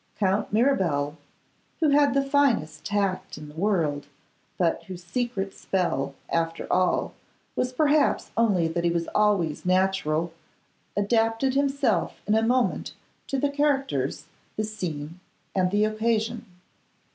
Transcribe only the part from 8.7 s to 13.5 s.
he was always natural, adapted himself in a moment to